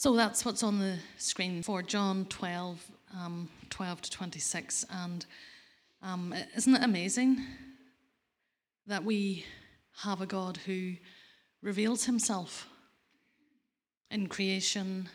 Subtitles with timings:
[0.00, 2.80] So that's what's on the screen for John 12,
[3.18, 4.86] um, 12 to 26.
[4.92, 5.26] And
[6.02, 7.44] um, isn't it amazing
[8.86, 9.44] that we
[10.02, 10.92] have a God who
[11.62, 12.68] reveals himself
[14.12, 15.08] in creation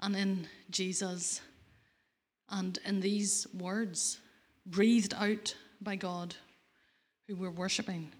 [0.00, 1.42] and in Jesus
[2.48, 4.20] and in these words
[4.64, 6.34] breathed out by God
[7.28, 8.10] who we're worshipping?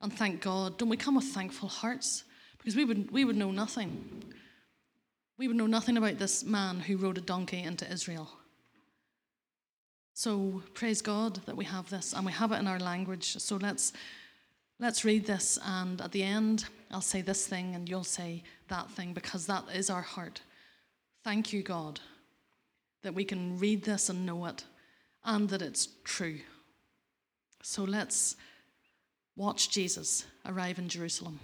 [0.00, 0.78] And thank God.
[0.78, 2.24] Don't we come with thankful hearts?
[2.56, 4.32] Because we would, we would know nothing
[5.42, 8.30] we would know nothing about this man who rode a donkey into Israel.
[10.14, 13.36] So praise God that we have this and we have it in our language.
[13.38, 13.92] So let's
[14.78, 18.88] let's read this and at the end I'll say this thing and you'll say that
[18.92, 20.40] thing because that is our heart.
[21.24, 21.98] Thank you God
[23.02, 24.62] that we can read this and know it
[25.24, 26.38] and that it's true.
[27.64, 28.36] So let's
[29.34, 31.40] watch Jesus arrive in Jerusalem.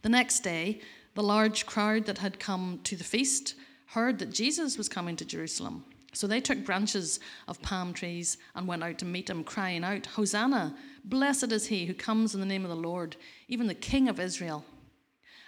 [0.00, 0.80] The next day,
[1.14, 3.54] the large crowd that had come to the feast
[3.86, 5.84] heard that Jesus was coming to Jerusalem.
[6.14, 10.06] So they took branches of palm trees and went out to meet him, crying out,
[10.06, 10.76] Hosanna!
[11.04, 13.16] Blessed is he who comes in the name of the Lord,
[13.48, 14.64] even the King of Israel.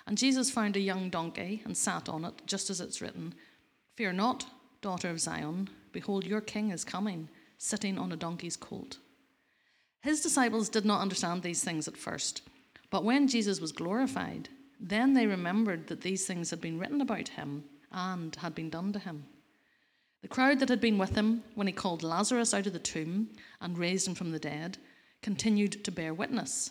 [0.06, 3.34] And Jesus found a young donkey and sat on it, just as it's written
[3.94, 4.46] Fear not,
[4.80, 5.68] daughter of Zion.
[5.92, 8.98] Behold, your king is coming, sitting on a donkey's colt.
[10.00, 12.42] His disciples did not understand these things at first,
[12.90, 14.48] but when Jesus was glorified,
[14.84, 18.92] then they remembered that these things had been written about him and had been done
[18.92, 19.24] to him.
[20.20, 23.30] The crowd that had been with him when he called Lazarus out of the tomb
[23.62, 24.76] and raised him from the dead
[25.22, 26.70] continued to bear witness.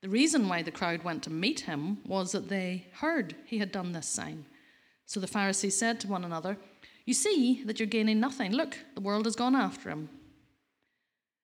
[0.00, 3.72] The reason why the crowd went to meet him was that they heard he had
[3.72, 4.46] done this sign.
[5.06, 6.56] So the Pharisees said to one another,
[7.04, 8.52] You see that you're gaining nothing.
[8.52, 10.08] Look, the world has gone after him.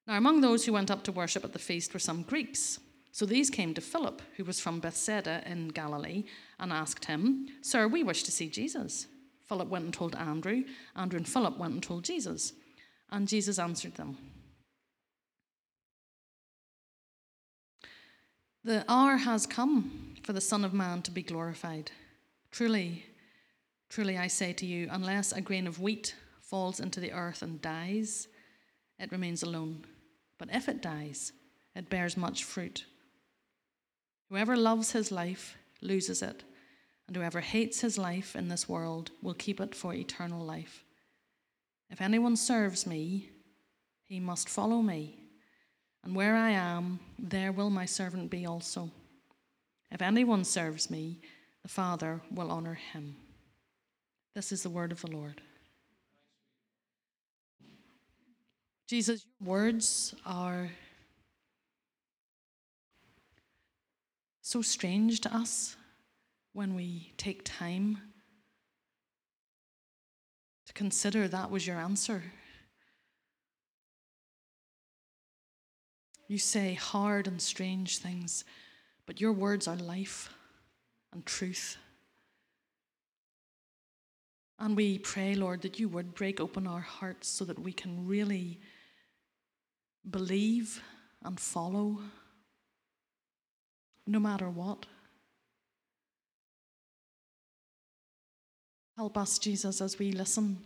[0.07, 2.79] Now, among those who went up to worship at the feast were some Greeks.
[3.17, 6.25] So these came to Philip, who was from Bethsaida in Galilee,
[6.61, 9.07] and asked him, Sir, we wish to see Jesus.
[9.49, 10.65] Philip went and told Andrew.
[10.95, 12.53] Andrew and Philip went and told Jesus.
[13.11, 14.19] And Jesus answered them.
[18.65, 21.93] The hour has come for the Son of Man to be glorified.
[22.51, 23.07] Truly,
[23.89, 27.63] truly, I say to you, unless a grain of wheat falls into the earth and
[27.63, 28.29] dies,
[28.99, 29.87] it remains alone.
[30.37, 31.33] But if it dies,
[31.75, 32.85] it bears much fruit.
[34.29, 36.43] Whoever loves his life loses it,
[37.07, 40.85] and whoever hates his life in this world will keep it for eternal life.
[41.91, 43.31] If anyone serves me,
[44.05, 45.19] he must follow me,
[46.03, 48.91] and where I am, there will my servant be also.
[49.91, 51.21] If anyone serves me,
[51.63, 53.17] the Father will honor him.
[54.35, 55.41] This is the word of the Lord.
[58.89, 60.71] Jesus, your words are
[64.47, 65.75] so strange to us
[66.53, 67.99] when we take time
[70.65, 72.23] to consider that was your answer.
[76.29, 78.45] You say hard and strange things,
[79.05, 80.33] but your words are life
[81.13, 81.77] and truth.
[84.61, 88.07] And we pray, Lord, that you would break open our hearts so that we can
[88.07, 88.61] really
[90.09, 90.81] believe
[91.25, 91.99] and follow
[94.07, 94.87] no matter what.
[98.97, 100.59] Help us, Jesus, as we listen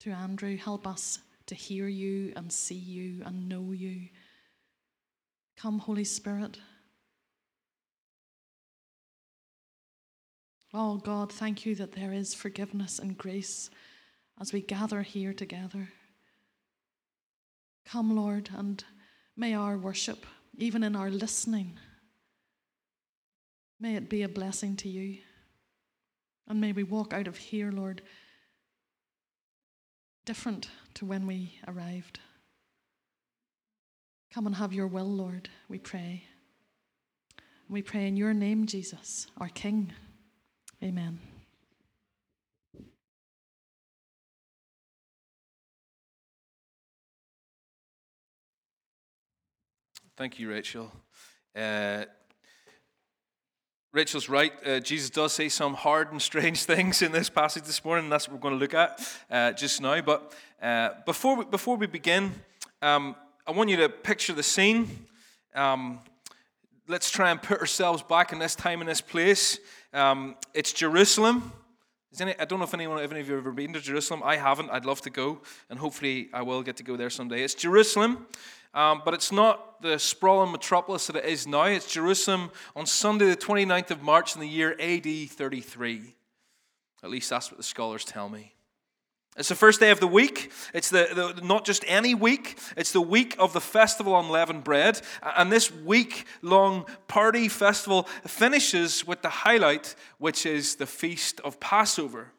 [0.00, 0.56] to Andrew.
[0.56, 4.08] Help us to hear you and see you and know you.
[5.56, 6.58] Come, Holy Spirit.
[10.72, 13.70] Oh, God, thank you that there is forgiveness and grace
[14.40, 15.88] as we gather here together.
[17.86, 18.84] Come, Lord, and
[19.36, 20.26] may our worship
[20.58, 21.78] even in our listening.
[23.80, 25.18] May it be a blessing to you.
[26.48, 28.02] And may we walk out of here, Lord,
[30.26, 32.18] different to when we arrived.
[34.32, 36.24] Come and have your will, Lord, we pray.
[37.68, 39.92] We pray in your name, Jesus, our King.
[40.82, 41.18] Amen.
[50.18, 50.90] Thank you, Rachel.
[51.54, 52.02] Uh,
[53.92, 54.52] Rachel's right.
[54.66, 58.12] Uh, Jesus does say some hard and strange things in this passage this morning, and
[58.12, 59.00] that's what we're going to look at
[59.30, 60.00] uh, just now.
[60.00, 62.32] But uh, before, we, before we begin,
[62.82, 63.14] um,
[63.46, 65.06] I want you to picture the scene.
[65.54, 66.00] Um,
[66.88, 69.60] let's try and put ourselves back in this time and this place.
[69.94, 71.52] Um, it's Jerusalem.
[72.20, 74.22] Any, I don't know if anyone, if any of you have ever been to Jerusalem.
[74.24, 74.70] I haven't.
[74.70, 77.42] I'd love to go, and hopefully I will get to go there someday.
[77.42, 78.26] It's Jerusalem,
[78.74, 81.64] um, but it's not the sprawling metropolis that it is now.
[81.64, 86.14] It's Jerusalem on Sunday, the 29th of March in the year AD 33.
[87.04, 88.54] At least that's what the scholars tell me.
[89.38, 90.50] It's the first day of the week.
[90.74, 95.00] It's the, the, not just any week, it's the week of the festival unleavened bread.
[95.22, 101.60] And this week long party festival finishes with the highlight, which is the feast of
[101.60, 102.32] Passover.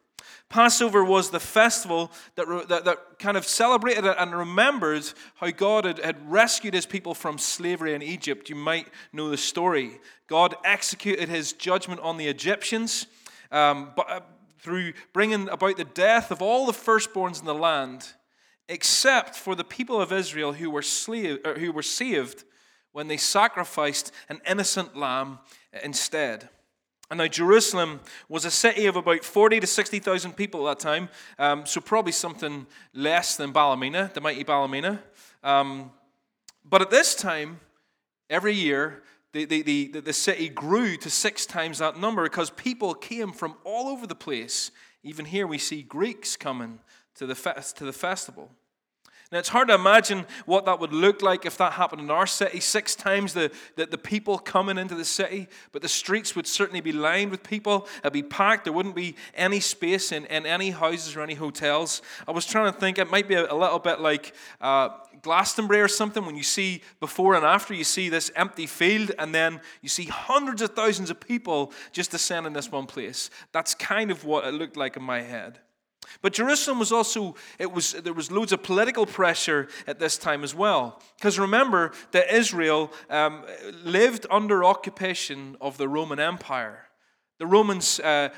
[0.50, 5.04] Passover was the festival that, that, that, kind of celebrated and remembered
[5.36, 8.50] how God had, had rescued his people from slavery in Egypt.
[8.50, 10.02] You might know the story.
[10.28, 13.06] God executed his judgment on the Egyptians.
[13.52, 14.28] Um, but,
[14.60, 18.14] through bringing about the death of all the firstborns in the land,
[18.68, 22.44] except for the people of Israel who were, slave, who were saved
[22.92, 25.40] when they sacrificed an innocent lamb
[25.84, 26.50] instead.
[27.12, 31.10] And now Jerusalem was a city of about 40 to 60,000 people at that time,
[31.40, 35.02] um, so probably something less than Ballymena, the mighty Ballymena.
[35.44, 35.92] Um,
[36.64, 37.62] but at this time,
[38.30, 42.94] every year, the, the, the, the city grew to six times that number because people
[42.94, 44.72] came from all over the place.
[45.04, 46.80] Even here, we see Greeks coming
[47.16, 47.36] to the,
[47.76, 48.50] to the festival.
[49.32, 52.26] Now, it's hard to imagine what that would look like if that happened in our
[52.26, 52.60] city.
[52.60, 56.82] Six times the, the, the, people coming into the city, but the streets would certainly
[56.82, 57.88] be lined with people.
[58.00, 58.64] It'd be packed.
[58.64, 62.02] There wouldn't be any space in, in any houses or any hotels.
[62.28, 64.90] I was trying to think, it might be a, a little bit like uh,
[65.22, 66.26] Glastonbury or something.
[66.26, 70.06] When you see before and after, you see this empty field, and then you see
[70.06, 73.30] hundreds of thousands of people just descend in this one place.
[73.52, 75.60] That's kind of what it looked like in my head.
[76.22, 80.44] But Jerusalem was also, it was, there was loads of political pressure at this time
[80.44, 81.02] as well.
[81.18, 83.44] Because remember that Israel um,
[83.84, 86.86] lived under occupation of the Roman Empire.
[87.38, 88.30] The Romans, uh,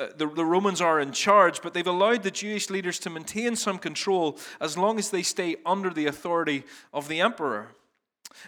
[0.00, 3.54] uh, the, the Romans are in charge, but they've allowed the Jewish leaders to maintain
[3.54, 7.74] some control as long as they stay under the authority of the emperor.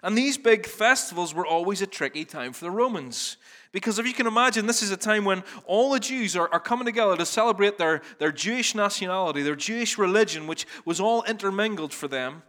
[0.02, 3.36] And these big festivals were always a tricky time for the Romans.
[3.72, 6.60] Because if you can imagine, this is a time when all the Jews are, are
[6.60, 11.92] coming together to celebrate their, their Jewish nationality, their Jewish religion, which was all intermingled
[11.92, 12.42] for them.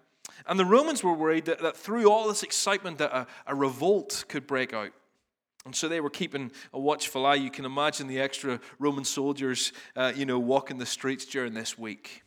[0.48, 4.26] And the Romans were worried that, that through all this excitement that a, a revolt
[4.28, 4.92] could break out.
[5.66, 7.36] And so they were keeping a watchful eye.
[7.36, 11.78] You can imagine the extra Roman soldiers, uh, you know, walking the streets during this
[11.78, 12.24] week.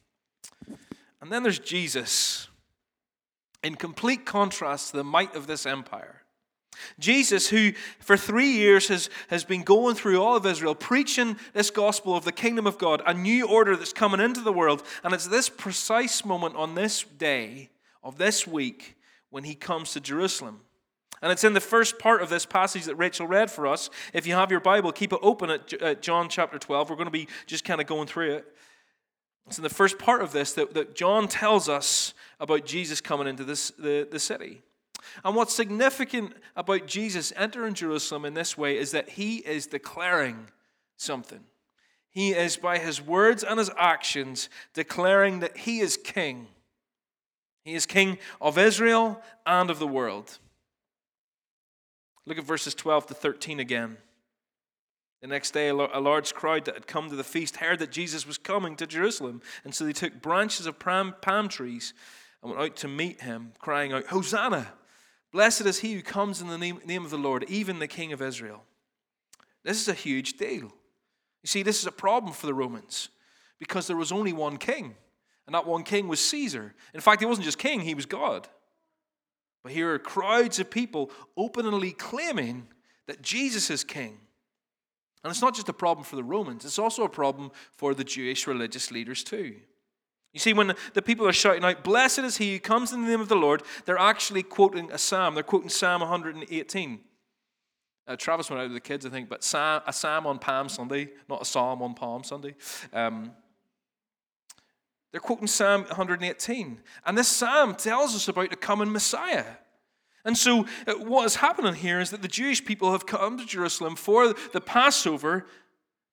[1.20, 2.48] And then there's Jesus,
[3.62, 6.22] in complete contrast to the might of this empire.
[6.98, 11.70] Jesus, who for three years has, has been going through all of Israel, preaching this
[11.70, 14.82] gospel of the kingdom of God, a new order that's coming into the world.
[15.02, 17.70] And it's this precise moment on this day
[18.02, 18.96] of this week
[19.30, 20.60] when he comes to Jerusalem.
[21.22, 23.90] And it's in the first part of this passage that Rachel read for us.
[24.12, 26.90] If you have your Bible, keep it open at uh, John chapter 12.
[26.90, 28.56] We're going to be just kind of going through it.
[29.46, 33.28] It's in the first part of this that, that John tells us about Jesus coming
[33.28, 34.62] into this, the, the city.
[35.24, 40.48] And what's significant about Jesus entering Jerusalem in this way is that he is declaring
[40.96, 41.40] something.
[42.10, 46.48] He is, by his words and his actions, declaring that he is king.
[47.62, 50.38] He is king of Israel and of the world.
[52.26, 53.98] Look at verses 12 to 13 again.
[55.22, 58.26] The next day, a large crowd that had come to the feast heard that Jesus
[58.26, 59.40] was coming to Jerusalem.
[59.64, 61.14] And so they took branches of palm,
[61.48, 61.94] trees
[62.42, 64.72] and went out to meet him, crying out, Hosanna!
[65.32, 68.12] Blessed is he who comes in the name, name of the Lord, even the King
[68.12, 68.62] of Israel.
[69.64, 70.72] This is a huge deal.
[71.42, 73.08] You see, this is a problem for the Romans
[73.58, 74.94] because there was only one king,
[75.46, 76.74] and that one king was Caesar.
[76.94, 78.48] In fact, he wasn't just king, he was God.
[79.66, 82.68] But here are crowds of people openly claiming
[83.08, 84.16] that Jesus is king.
[85.24, 88.04] And it's not just a problem for the Romans, it's also a problem for the
[88.04, 89.56] Jewish religious leaders too.
[90.32, 93.08] You see, when the people are shouting out, Blessed is he who comes in the
[93.08, 95.34] name of the Lord, they're actually quoting a psalm.
[95.34, 97.00] They're quoting Psalm 118.
[98.06, 101.08] Uh, Travis went out with the kids, I think, but a psalm on Palm Sunday,
[101.28, 102.54] not a psalm on Palm Sunday.
[102.92, 103.32] Um,
[105.16, 106.78] they're quoting Psalm 118.
[107.06, 109.46] And this psalm tells us about the coming Messiah.
[110.26, 113.46] And so, uh, what is happening here is that the Jewish people have come to
[113.46, 115.46] Jerusalem for the Passover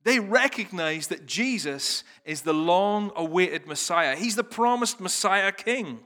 [0.05, 4.15] they recognize that Jesus is the long awaited Messiah.
[4.15, 5.99] He's the promised Messiah King.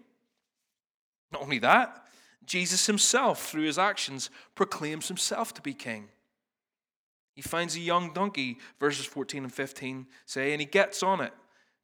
[1.32, 2.04] Not only that,
[2.48, 6.08] Jesus himself, through his actions, proclaims himself to be king.
[7.36, 11.34] He finds a young donkey, verses 14 and 15 say, and he gets on it,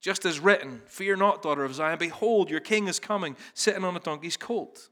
[0.03, 3.95] just as written Fear not, daughter of Zion, behold, your king is coming, sitting on
[3.95, 4.89] a donkey's colt.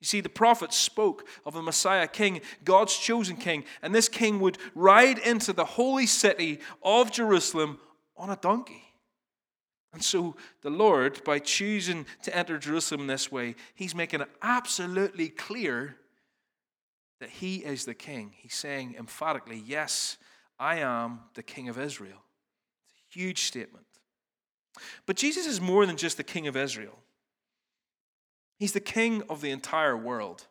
[0.00, 4.40] You see, the prophets spoke of a Messiah king, God's chosen king, and this king
[4.40, 7.78] would ride into the holy city of Jerusalem
[8.16, 8.82] on a donkey.
[9.92, 15.28] And so the Lord, by choosing to enter Jerusalem this way, he's making it absolutely
[15.28, 15.96] clear
[17.20, 18.32] that he is the king.
[18.36, 20.18] He's saying emphatically, Yes,
[20.58, 22.22] I am the king of Israel.
[22.84, 23.85] It's a huge statement.
[25.06, 26.98] But Jesus is more than just the king of Israel.
[28.58, 30.46] He's the king of the entire world.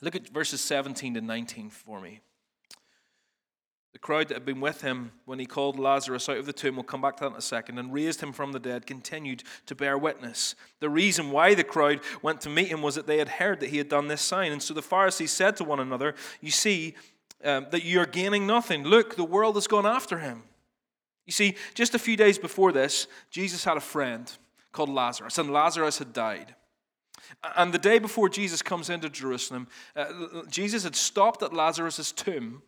[0.00, 2.20] Look at verses 17 to 19 for me.
[3.92, 6.76] The crowd that had been with him when he called Lazarus out of the tomb,
[6.76, 9.42] we'll come back to that in a second, and raised him from the dead, continued
[9.66, 10.54] to bear witness.
[10.78, 13.70] The reason why the crowd went to meet him was that they had heard that
[13.70, 14.52] he had done this sign.
[14.52, 16.94] And so the Pharisees said to one another, You see
[17.44, 18.84] um, that you are gaining nothing.
[18.84, 20.44] Look, the world has gone after him.
[21.30, 24.28] You see, just a few days before this, Jesus had a friend
[24.72, 26.56] called Lazarus, and Lazarus had died.
[27.56, 32.62] And the day before Jesus comes into Jerusalem, uh, Jesus had stopped at Lazarus' tomb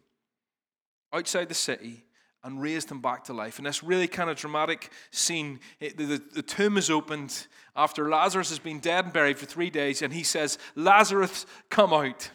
[1.12, 2.04] outside the city
[2.44, 3.58] and raised him back to life.
[3.58, 8.08] And this really kind of dramatic scene it, the, the, the tomb is opened after
[8.08, 12.30] Lazarus has been dead and buried for three days, and he says, Lazarus, come out.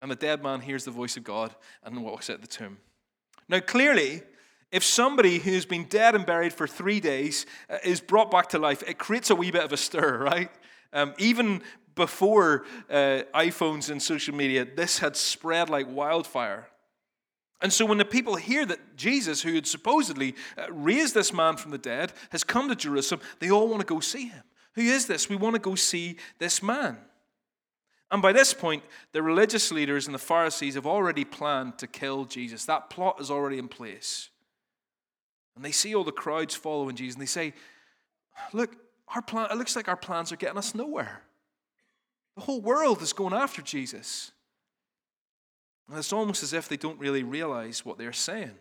[0.00, 2.78] And the dead man hears the voice of God and walks out the tomb.
[3.48, 4.22] Now, clearly,
[4.72, 8.58] if somebody who's been dead and buried for three days uh, is brought back to
[8.58, 10.50] life, it creates a wee bit of a stir, right?
[10.92, 11.62] Um, even
[11.94, 16.68] before uh, iPhones and social media, this had spread like wildfire.
[17.60, 21.56] And so when the people hear that Jesus, who had supposedly uh, raised this man
[21.56, 24.42] from the dead, has come to Jerusalem, they all want to go see him.
[24.74, 25.28] Who is this?
[25.28, 26.98] We want to go see this man.
[28.10, 32.24] And by this point, the religious leaders and the Pharisees have already planned to kill
[32.24, 32.64] Jesus.
[32.64, 34.30] That plot is already in place.
[35.56, 37.54] And they see all the crowds following Jesus and they say,
[38.52, 38.76] Look,
[39.14, 41.22] our plan, it looks like our plans are getting us nowhere.
[42.36, 44.32] The whole world is going after Jesus.
[45.88, 48.56] And it's almost as if they don't really realize what they're saying.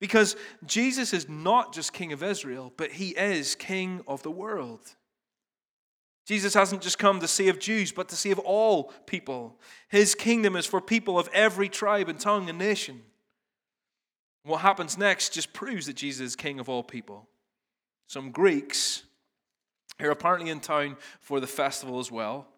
[0.00, 4.80] Because Jesus is not just King of Israel, but he is King of the world.
[6.26, 9.58] Jesus hasn't just come to save Jews, but to save all people.
[9.88, 13.02] His kingdom is for people of every tribe and tongue and nation.
[14.44, 17.28] What happens next just proves that Jesus is king of all people.
[18.06, 19.02] Some Greeks
[20.00, 22.48] who are apparently in town for the festival as well.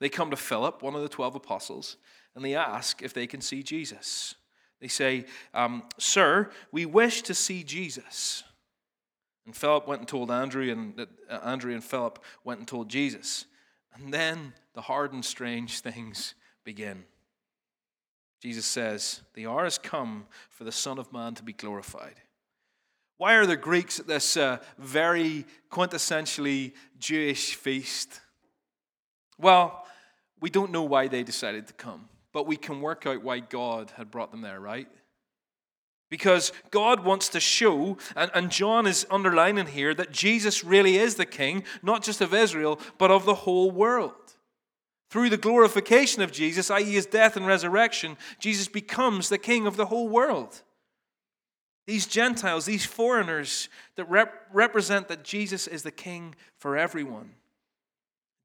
[0.00, 1.96] They come to Philip, one of the 12 apostles,
[2.34, 4.34] and they ask if they can see Jesus.
[4.80, 8.42] They say, um, Sir, we wish to see Jesus.
[9.46, 13.46] And Philip went and told Andrew, and uh, Andrew and Philip went and told Jesus.
[13.94, 16.34] And then the hard and strange things
[16.64, 17.04] begin.
[18.40, 22.16] Jesus says, The hour has come for the Son of Man to be glorified.
[23.18, 28.20] Why are the Greeks at this uh, very quintessentially Jewish feast?
[29.38, 29.84] Well,
[30.40, 33.92] we don't know why they decided to come, but we can work out why God
[33.96, 34.88] had brought them there, right?
[36.08, 41.16] Because God wants to show, and, and John is underlining here, that Jesus really is
[41.16, 44.14] the king, not just of Israel, but of the whole world.
[45.10, 49.76] Through the glorification of Jesus, i.e., his death and resurrection, Jesus becomes the king of
[49.76, 50.62] the whole world.
[51.86, 57.32] These Gentiles, these foreigners that rep- represent that Jesus is the king for everyone.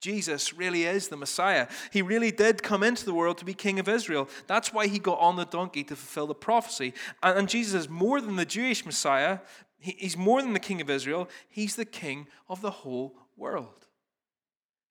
[0.01, 1.67] Jesus really is the Messiah.
[1.91, 4.27] He really did come into the world to be king of Israel.
[4.47, 6.93] That's why he got on the donkey to fulfill the prophecy.
[7.21, 9.39] And, Jesus is more than the Jewish Messiah,
[9.79, 13.84] he, he's more than the king of Israel, he's the king of the whole world.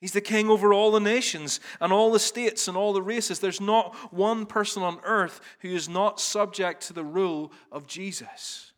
[0.04, 3.38] He's the king over all the nations and all the states and all the races.
[3.38, 8.73] There's not one person on earth who is not subject to the rule of Jesus.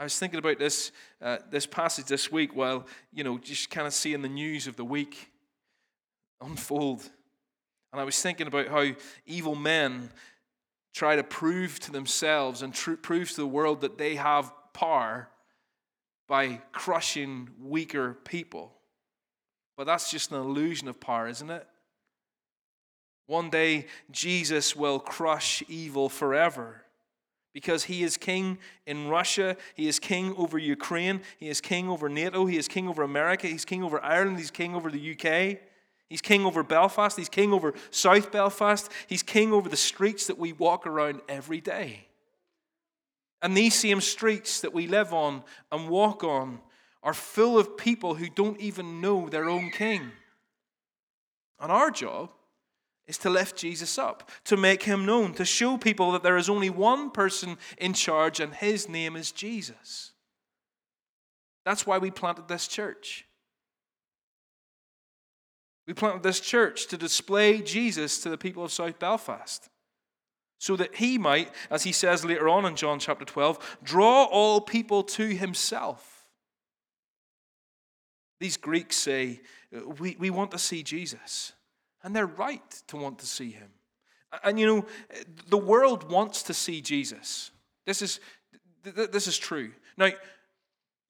[0.00, 0.90] I was thinking about this,
[1.22, 4.74] uh, this passage this week while, you know, just kind of seeing the news of
[4.74, 5.30] the week
[6.40, 7.08] unfold.
[7.92, 10.10] And I was thinking about how evil men
[10.92, 15.28] try to prove to themselves and tr- prove to the world that they have power
[16.26, 18.72] by crushing weaker people.
[19.76, 21.66] But that's just an illusion of power, isn't it?
[23.26, 26.82] One day, Jesus will crush evil forever
[27.52, 32.08] because he is king in Russia, he is king over Ukraine, he is king over
[32.08, 35.58] NATO, he is king over America, he's king over Ireland, he's king over the UK.
[36.10, 40.38] He's king over Belfast, he's king over South Belfast, he's king over the streets that
[40.38, 42.06] we walk around every day.
[43.42, 46.60] And these same streets that we live on and walk on
[47.04, 50.10] are full of people who don't even know their own king.
[51.60, 52.30] And our job
[53.06, 56.48] is to lift Jesus up, to make him known, to show people that there is
[56.48, 60.12] only one person in charge and his name is Jesus.
[61.66, 63.26] That's why we planted this church.
[65.86, 69.68] We planted this church to display Jesus to the people of South Belfast
[70.58, 74.62] so that he might, as he says later on in John chapter 12, draw all
[74.62, 76.13] people to himself.
[78.40, 79.40] These Greeks say,
[79.74, 81.52] uh, we, we want to see Jesus.
[82.02, 83.70] And they're right to want to see him.
[84.42, 84.86] And you know,
[85.48, 87.50] the world wants to see Jesus.
[87.86, 88.20] This is,
[88.82, 89.72] this is true.
[89.96, 90.10] Now,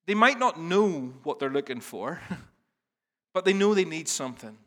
[0.05, 2.21] they might not know what they're looking for,
[3.33, 4.57] but they know they need something.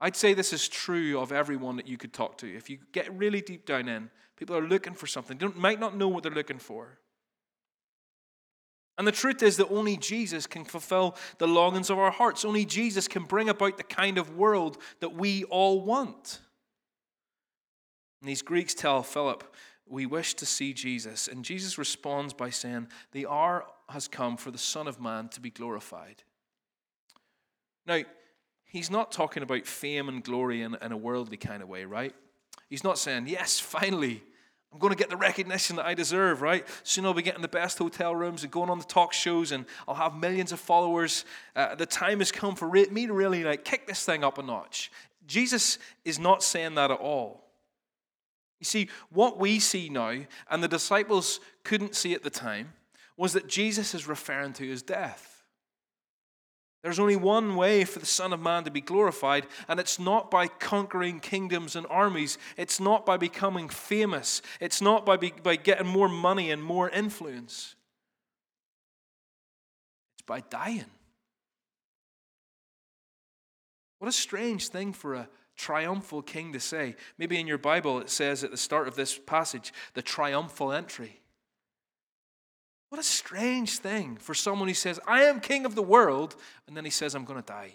[0.00, 2.54] I'd say this is true of everyone that you could talk to.
[2.54, 5.38] If you get really deep down in, people are looking for something.
[5.38, 6.98] They might not know what they're looking for.
[8.98, 12.44] And the truth is that only Jesus can fulfill the longings of our hearts.
[12.44, 16.40] Only Jesus can bring about the kind of world that we all want.
[18.20, 19.54] And these Greeks tell Philip,
[19.86, 21.28] We wish to see Jesus.
[21.28, 25.40] And Jesus responds by saying, The hour has come for the Son of Man to
[25.40, 26.24] be glorified.
[27.86, 28.02] Now,
[28.64, 32.14] he's not talking about fame and glory in, in a worldly kind of way, right?
[32.68, 34.24] He's not saying, Yes, finally,
[34.72, 36.66] I'm going to get the recognition that I deserve, right?
[36.82, 39.64] Soon I'll be getting the best hotel rooms and going on the talk shows, and
[39.86, 41.24] I'll have millions of followers.
[41.56, 44.42] Uh, the time has come for me to really like kick this thing up a
[44.42, 44.92] notch.
[45.26, 47.44] Jesus is not saying that at all.
[48.60, 50.14] You see, what we see now,
[50.50, 52.72] and the disciples couldn't see at the time,
[53.16, 55.37] was that Jesus is referring to his death.
[56.82, 60.30] There's only one way for the Son of Man to be glorified, and it's not
[60.30, 62.38] by conquering kingdoms and armies.
[62.56, 64.42] It's not by becoming famous.
[64.60, 67.74] It's not by, be, by getting more money and more influence.
[70.14, 70.84] It's by dying.
[73.98, 76.94] What a strange thing for a triumphal king to say.
[77.18, 81.20] Maybe in your Bible it says at the start of this passage, the triumphal entry.
[82.88, 86.76] What a strange thing for someone who says, I am king of the world, and
[86.76, 87.72] then he says, I'm going to die.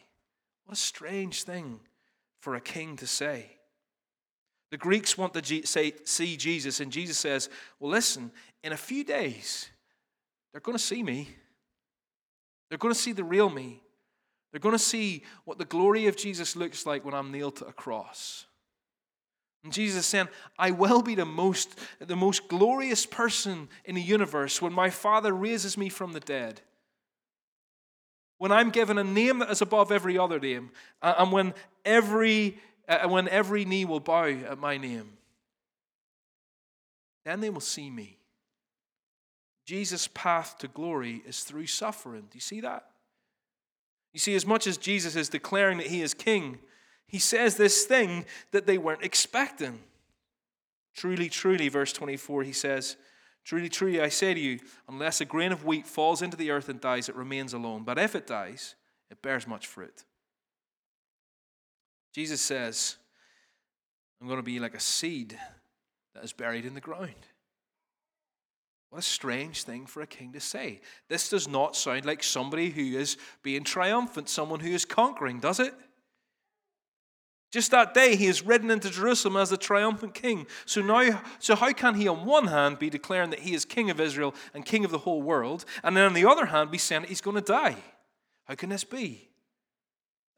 [0.65, 1.79] What a strange thing
[2.39, 3.57] for a king to say.
[4.71, 8.31] The Greeks want to say, see Jesus, and Jesus says, Well, listen,
[8.63, 9.69] in a few days,
[10.51, 11.29] they're going to see me.
[12.69, 13.83] They're going to see the real me.
[14.51, 17.65] They're going to see what the glory of Jesus looks like when I'm nailed to
[17.65, 18.47] a cross.
[19.63, 20.27] And Jesus saying,
[20.59, 25.33] I will be the most, the most glorious person in the universe when my Father
[25.33, 26.61] raises me from the dead.
[28.39, 30.71] When I'm given a name that is above every other name,
[31.01, 31.53] and when
[31.85, 35.13] every, uh, when every knee will bow at my name,
[37.23, 38.17] then they will see me.
[39.65, 42.23] Jesus' path to glory is through suffering.
[42.23, 42.89] Do you see that?
[44.11, 46.59] You see, as much as Jesus is declaring that he is king,
[47.07, 49.79] he says this thing that they weren't expecting.
[50.95, 52.97] Truly, truly, verse 24, he says,
[53.45, 56.69] Truly, truly, I say to you, unless a grain of wheat falls into the earth
[56.69, 57.83] and dies, it remains alone.
[57.83, 58.75] But if it dies,
[59.11, 60.05] it bears much fruit.
[62.13, 62.97] Jesus says,
[64.21, 65.37] I'm going to be like a seed
[66.15, 67.27] that is buried in the ground.
[68.89, 70.79] What a strange thing for a king to say.
[71.09, 75.59] This does not sound like somebody who is being triumphant, someone who is conquering, does
[75.59, 75.73] it?
[77.53, 80.47] Just that day, he is ridden into Jerusalem as a triumphant king.
[80.65, 83.91] So now, so how can he, on one hand, be declaring that he is king
[83.91, 86.79] of Israel and king of the whole world, and then on the other hand, be
[86.79, 87.75] saying that he's going to die?
[88.45, 89.29] How can this be?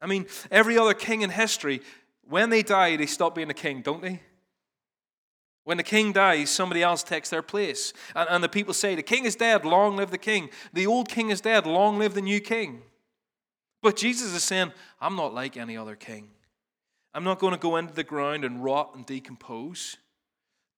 [0.02, 1.80] I mean, every other king in history,
[2.28, 4.20] when they die, they stop being a king, don't they?
[5.64, 7.94] When the king dies, somebody else takes their place.
[8.14, 10.50] And, and the people say, The king is dead, long live the king.
[10.74, 12.82] The old king is dead, long live the new king.
[13.80, 16.28] But Jesus is saying, I'm not like any other king.
[17.16, 19.96] I'm not going to go into the ground and rot and decompose.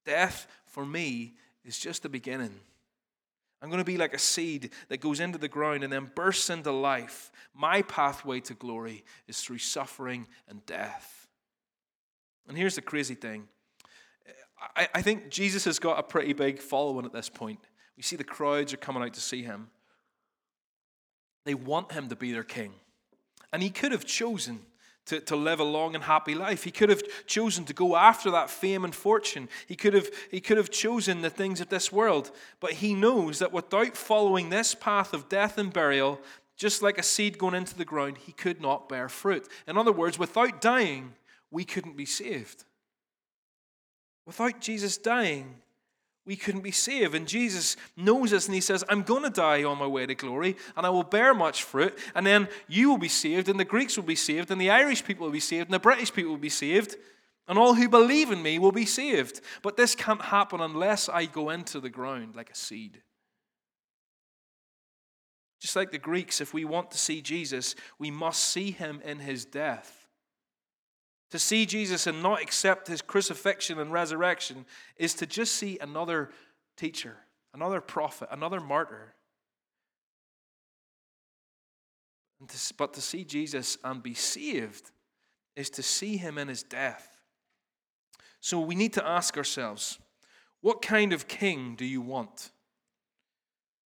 [0.07, 2.55] Death, for me, is just the beginning.
[3.61, 6.49] I'm going to be like a seed that goes into the ground and then bursts
[6.49, 7.33] into life.
[7.53, 11.27] My pathway to glory is through suffering and death.
[12.47, 13.49] And here's the crazy thing
[14.77, 17.59] I, I think Jesus has got a pretty big following at this point.
[17.97, 19.71] We see the crowds are coming out to see him.
[21.45, 22.75] They want him to be their king.
[23.53, 24.61] And he could have chosen
[25.09, 26.65] to, to live a long and happy life.
[26.65, 29.49] He could have chosen to go after that fame and fortune.
[29.67, 32.31] He could, have, he could have chosen the things of this world.
[32.61, 36.21] But he knows that without following this path of death and burial,
[36.57, 39.49] just like a seed going into the ground, he could not bear fruit.
[39.67, 41.15] In other words, without dying,
[41.51, 42.65] we couldn't be saved.
[44.27, 45.57] Without Jesus dying,
[46.29, 47.15] we couldn't be saved.
[47.15, 50.15] And Jesus knows this and he says, I'm going to die on my way to
[50.15, 51.99] glory and I will bear much fruit.
[52.15, 55.03] And then you will be saved, and the Greeks will be saved, and the Irish
[55.03, 56.97] people will be saved, and the British people will be saved,
[57.49, 59.41] and all who believe in me will be saved.
[59.63, 63.01] But this can't happen unless I go into the ground like a seed.
[65.61, 69.19] Just like the Greeks, if we want to see Jesus, we must see him in
[69.19, 69.98] his death.
[71.31, 74.65] To see Jesus and not accept his crucifixion and resurrection
[74.97, 76.31] is to just see another
[76.77, 77.17] teacher,
[77.53, 79.15] another prophet, another martyr.
[82.77, 84.91] but to see Jesus and be saved
[85.57, 87.19] is to see him in his death.
[88.41, 89.99] So we need to ask ourselves
[90.61, 92.51] what kind of king do you want?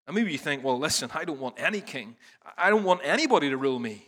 [0.07, 2.15] And maybe you think, well, listen, I don't want any king.
[2.57, 4.05] I don't want anybody to rule me.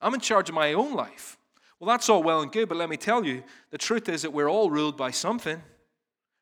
[0.00, 1.36] I'm in charge of my own life.
[1.80, 4.32] Well, that's all well and good, but let me tell you the truth is that
[4.32, 5.62] we're all ruled by something.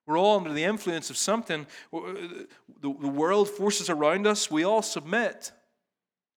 [0.04, 1.66] We're all under the influence of something.
[1.92, 2.00] Uh,
[2.80, 5.52] the world forces around us, we all submit.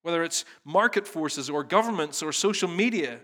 [0.03, 3.19] Whether it's market forces or governments or social media.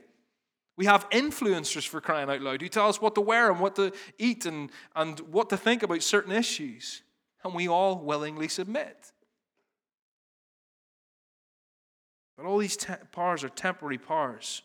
[0.77, 3.75] We have influencers for crying out loud who tell us what to wear and what
[3.75, 7.01] to eat and, and what to think about certain issues.
[7.43, 9.11] And we all willingly submit.
[12.37, 14.61] But all these te- powers are temporary powers.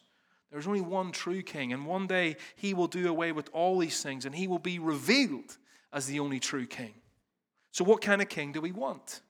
[0.52, 4.02] There's only one true king, and one day he will do away with all these
[4.02, 5.56] things and he will be revealed
[5.92, 6.92] as the only true king.
[7.70, 9.22] So, what kind of king do we want?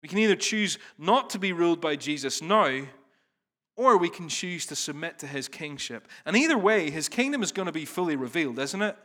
[0.00, 2.82] We can either choose not to be ruled by Jesus now,
[3.74, 6.06] or we can choose to submit to his kingship.
[6.24, 8.96] And either way, his kingdom is going to be fully revealed, isn't it?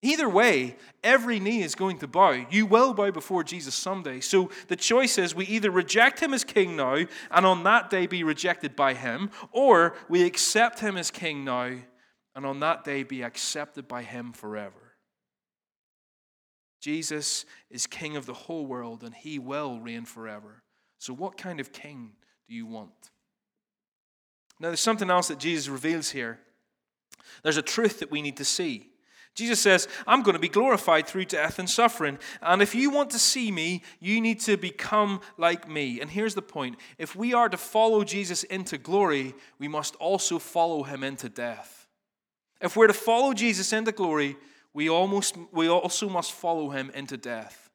[0.00, 2.46] Either way, every knee is going to bow.
[2.50, 4.20] You will bow before Jesus someday.
[4.20, 8.06] So the choice is we either reject him as king now and on that day
[8.06, 11.72] be rejected by him, or we accept him as king now
[12.36, 14.94] and on that day be accepted by him forever.
[16.80, 20.62] Jesus is king of the whole world and he will reign forever.
[20.98, 22.12] So, what kind of king
[22.48, 23.10] do you want?
[24.60, 26.38] Now, there's something else that Jesus reveals here.
[27.42, 28.90] There's a truth that we need to see.
[29.34, 32.18] Jesus says, I'm going to be glorified through death and suffering.
[32.42, 36.00] And if you want to see me, you need to become like me.
[36.00, 40.38] And here's the point if we are to follow Jesus into glory, we must also
[40.38, 41.86] follow him into death.
[42.60, 44.36] If we're to follow Jesus into glory,
[44.74, 47.70] we, almost, we also must follow him into death.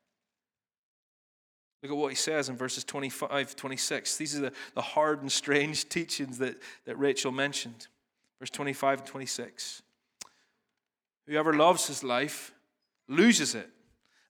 [1.81, 4.17] Look at what he says in verses 25, 26.
[4.17, 7.87] These are the, the hard and strange teachings that, that Rachel mentioned.
[8.39, 9.81] Verse 25 and 26.
[11.27, 12.53] Whoever loves his life
[13.07, 13.69] loses it.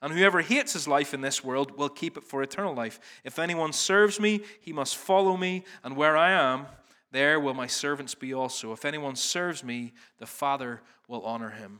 [0.01, 2.99] And whoever hates his life in this world will keep it for eternal life.
[3.23, 6.65] If anyone serves me, he must follow me, and where I am,
[7.11, 8.73] there will my servants be also.
[8.73, 11.79] If anyone serves me, the Father will honor him.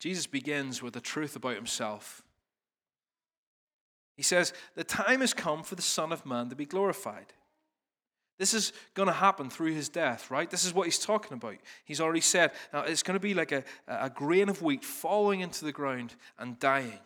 [0.00, 2.22] Jesus begins with the truth about himself.
[4.16, 7.32] He says, The time has come for the Son of Man to be glorified.
[8.38, 10.50] This is going to happen through his death, right?
[10.50, 11.56] This is what he's talking about.
[11.84, 15.40] He's already said, now it's going to be like a, a grain of wheat falling
[15.40, 16.98] into the ground and dying.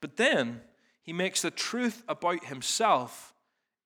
[0.00, 0.60] But then
[1.02, 3.34] he makes the truth about himself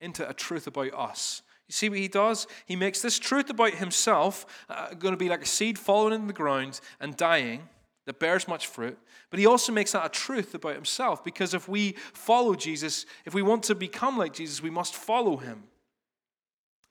[0.01, 1.43] into a truth about us.
[1.69, 2.47] You see what he does?
[2.67, 6.27] He makes this truth about himself uh, going to be like a seed falling in
[6.27, 7.69] the ground and dying
[8.11, 8.99] that bears much fruit.
[9.31, 13.35] But he also makes that a truth about himself because if we follow Jesus, if
[13.35, 15.63] we want to become like Jesus, we must follow him.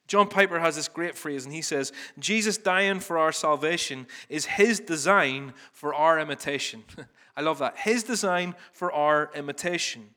[0.08, 4.46] John Piper has this great phrase, and he says, Jesus dying for our salvation is
[4.46, 6.86] his design for our imitation.
[7.36, 7.78] I love that.
[7.78, 10.12] His design for our imitation.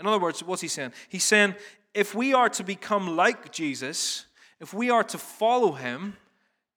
[0.00, 0.94] In other words, what's he saying?
[1.10, 1.54] He's saying,
[1.92, 4.24] if we are to become like Jesus,
[4.58, 6.16] if we are to follow him,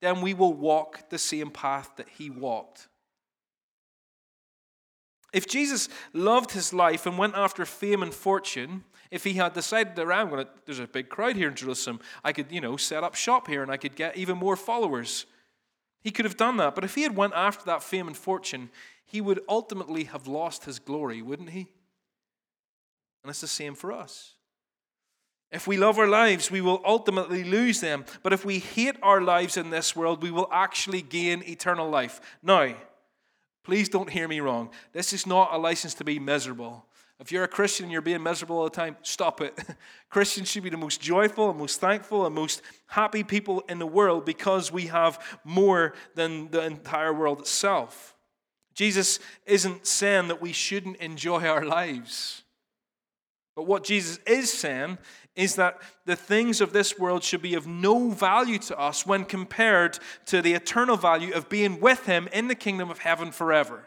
[0.01, 2.89] then we will walk the same path that he walked.
[5.37, 9.95] If Jesus loved his life and went after fame and fortune, if he had decided
[9.95, 12.75] that I'm going to, there's a big crowd here in Jerusalem, I could, you know,
[12.75, 15.27] set up shop here and I could get even more followers.
[16.01, 16.73] He could have done that.
[16.73, 18.71] But if he had went after that fame and fortune,
[19.05, 21.67] he would ultimately have lost his glory, wouldn't he?
[23.23, 24.33] And it's the same for us.
[25.51, 28.05] If we love our lives, we will ultimately lose them.
[28.23, 32.19] But if we hate our lives in this world, we will actually gain eternal life.
[32.41, 32.73] Now,
[33.67, 34.69] please don't hear me wrong.
[34.93, 36.85] This is not a license to be miserable.
[37.19, 39.59] If you're a Christian and you're being miserable all the time, stop it.
[40.09, 43.85] Christians should be the most joyful and most thankful and most happy people in the
[43.85, 48.15] world because we have more than the entire world itself.
[48.73, 52.43] Jesus isn't saying that we shouldn't enjoy our lives.
[53.53, 54.97] But what Jesus is saying
[55.37, 59.23] is that the things of this world should be of no value to us when
[59.23, 63.85] compared to the eternal value of being with Him in the kingdom of heaven forever.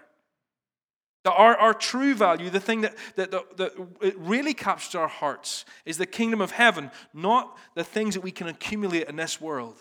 [1.25, 5.09] That our, our true value, the thing that, that, that, that it really captures our
[5.09, 9.41] hearts, is the kingdom of heaven, not the things that we can accumulate in this
[9.41, 9.77] world.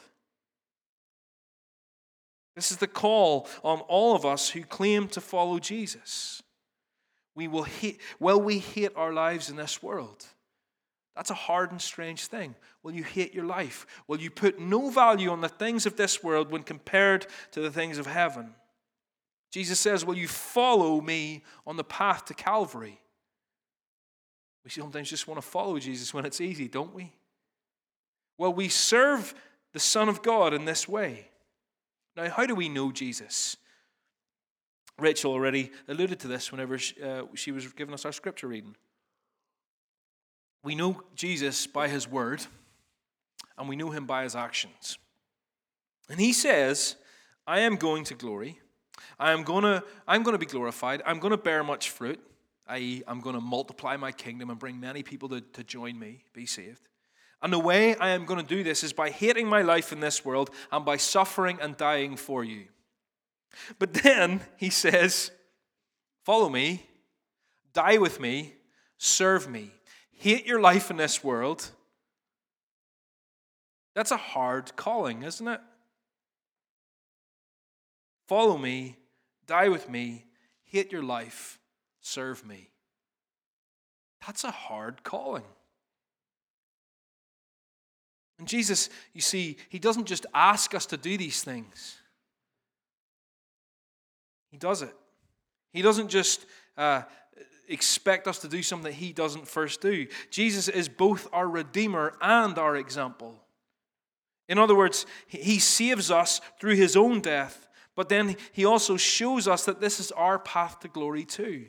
[2.56, 6.42] This is the call on all of us who claim to follow Jesus.
[7.36, 10.26] We will hate, will we hate our lives in this world?
[11.16, 12.56] That's a hard and strange thing.
[12.84, 13.86] Will you hate your life?
[14.08, 17.72] Will you put no value on the things of this world when compared to the
[17.72, 18.56] things of heaven?
[19.52, 23.00] Jesus says, Will you follow me on the path to Calvary?
[24.64, 27.14] We sometimes just want to follow Jesus when it's easy, don't we?
[28.38, 29.34] Well, we serve
[29.74, 31.30] the Son of God in this way.
[32.16, 33.58] Now, how do we know Jesus?
[34.98, 38.76] Rachel already alluded to this whenever she, uh, she was giving us our scripture reading.
[40.64, 42.46] We know Jesus by his word,
[43.58, 44.98] and we know him by his actions.
[46.10, 46.96] And he says,
[47.48, 48.60] I am going to glory.
[49.20, 51.02] I am to, I'm going to be glorified.
[51.06, 52.20] I'm going to bear much fruit,
[52.68, 56.24] i.e., I'm going to multiply my kingdom and bring many people to, to join me,
[56.34, 56.88] be saved.
[57.42, 60.00] And the way I am going to do this is by hating my life in
[60.00, 62.66] this world and by suffering and dying for you.
[63.78, 65.32] But then he says,
[66.26, 66.86] Follow me,
[67.74, 68.54] die with me,
[68.98, 69.72] serve me,
[70.20, 71.70] hate your life in this world.
[73.96, 75.62] That's a hard calling, isn't it?
[78.28, 78.98] Follow me,
[79.48, 80.26] die with me,
[80.64, 81.58] hate your life,
[82.02, 82.70] serve me.
[84.26, 85.46] That's a hard calling.
[88.38, 91.98] And Jesus, you see, he doesn't just ask us to do these things,
[94.52, 94.94] he does it.
[95.72, 96.46] He doesn't just
[96.78, 97.04] uh,
[97.70, 100.08] expect us to do something that he doesn't first do.
[100.30, 103.36] Jesus is both our Redeemer and our example.
[104.48, 109.48] In other words, he saves us through his own death, but then he also shows
[109.48, 111.68] us that this is our path to glory too.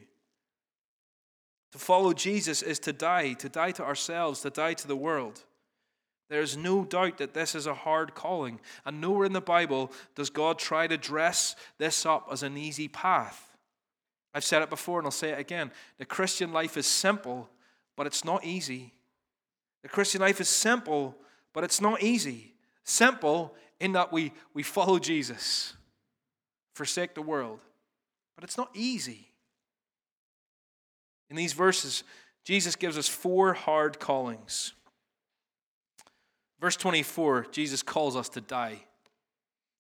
[1.73, 5.45] To follow Jesus is to die, to die to ourselves, to die to the world.
[6.31, 9.93] There is no doubt that this is a hard calling, and nowhere in the Bible
[10.15, 13.50] does God try to dress this up as an easy path.
[14.35, 15.73] I've said it before and I'll say it again.
[15.99, 17.49] The Christian life is simple,
[17.97, 18.95] but it's not easy.
[19.83, 21.17] The Christian life is simple,
[21.53, 22.55] but it's not easy.
[22.85, 25.75] Simple in that we, we follow Jesus,
[26.75, 27.61] forsake the world,
[28.37, 29.29] but it's not easy.
[31.31, 32.05] In these verses,
[32.45, 34.73] Jesus gives us four hard callings.
[36.61, 38.81] Verse 24, Jesus calls us to die.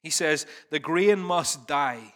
[0.03, 2.15] He says, The grain must die.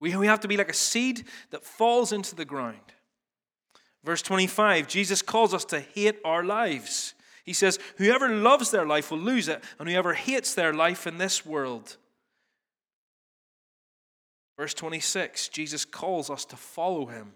[0.00, 2.76] We, we have to be like a seed that falls into the ground.
[4.02, 7.14] Verse 25, Jesus calls us to hate our lives.
[7.44, 11.18] He says, Whoever loves their life will lose it, and whoever hates their life in
[11.18, 11.96] this world.
[14.56, 17.32] Verse 26, Jesus calls us to follow him.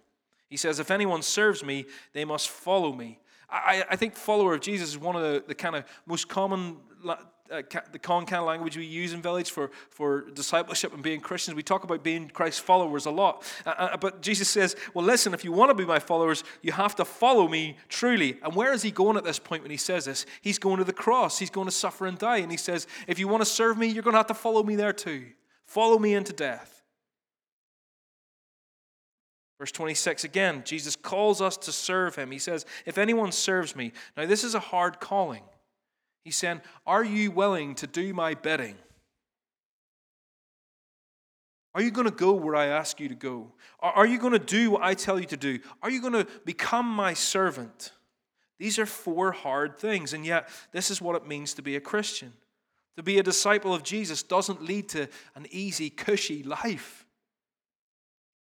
[0.49, 3.19] He says, If anyone serves me, they must follow me.
[3.51, 6.79] I, I think follower of Jesus is one of the, the kind of most common
[7.51, 11.21] uh, the common kind of language we use in village for, for discipleship and being
[11.21, 11.55] Christians.
[11.55, 13.43] We talk about being Christ's followers a lot.
[13.67, 16.73] Uh, uh, but Jesus says, well, listen, if you want to be my followers, you
[16.73, 18.39] have to follow me truly.
[18.43, 20.25] And where is he going at this point when he says this?
[20.41, 21.39] He's going to the cross.
[21.39, 22.39] He's going to suffer and die.
[22.39, 24.63] And he says, if you want to serve me, you're going to have to follow
[24.63, 25.27] me there too.
[25.67, 26.83] Follow me into death.
[29.59, 32.31] Verse 26 again, Jesus calls us to serve him.
[32.31, 35.43] He says, If anyone serves me, now this is a hard calling.
[36.25, 38.77] He's saying, Are you willing to do my bidding?
[41.75, 43.53] Are you going to go where I ask you to go?
[43.81, 45.59] Are you going to do what I tell you to do?
[45.83, 47.91] Are you going to become my servant?
[48.59, 51.81] These are four hard things, and yet this is what it means to be a
[51.81, 52.33] Christian.
[52.97, 57.05] To be a disciple of Jesus doesn't lead to an easy, cushy life.